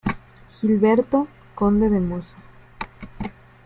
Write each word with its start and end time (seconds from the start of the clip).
Gilberto, 0.59 1.27
conde 1.53 1.87
de 1.91 1.99
Mosa 1.99 2.35